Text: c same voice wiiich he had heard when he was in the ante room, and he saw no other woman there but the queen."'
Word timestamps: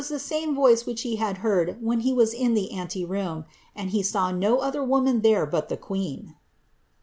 c 0.03 0.17
same 0.17 0.55
voice 0.55 0.85
wiiich 0.85 1.01
he 1.01 1.17
had 1.17 1.37
heard 1.45 1.77
when 1.79 1.99
he 1.99 2.11
was 2.11 2.33
in 2.33 2.55
the 2.55 2.71
ante 2.71 3.05
room, 3.05 3.45
and 3.75 3.91
he 3.91 4.01
saw 4.01 4.31
no 4.31 4.57
other 4.57 4.83
woman 4.83 5.21
there 5.21 5.45
but 5.45 5.69
the 5.69 5.77
queen."' 5.77 6.33